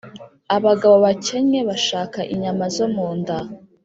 abagabo 0.55 0.95
bakennye 1.05 1.59
bashaka 1.69 2.19
inyama 2.33 2.63
zo 2.75 2.85
mu 2.95 3.07
nda; 3.17 3.37